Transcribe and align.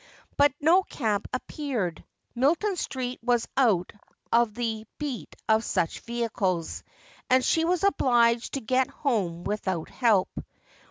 But 0.35 0.51
no 0.59 0.81
cab 0.81 1.27
appeared. 1.31 2.03
Milton 2.33 2.75
Street 2.75 3.19
was 3.21 3.47
out 3.55 3.93
of 4.31 4.55
the 4.55 4.87
beat 4.97 5.35
of 5.47 5.63
such 5.63 5.99
vehicles, 5.99 6.83
and 7.29 7.45
she 7.45 7.65
was 7.65 7.83
obliged 7.83 8.53
to 8.55 8.61
get 8.61 8.89
home 8.89 9.43
without 9.43 9.89
help. 9.89 10.29